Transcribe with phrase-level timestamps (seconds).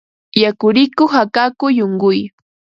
[0.43, 2.19] Yakurikuq akakuy unquy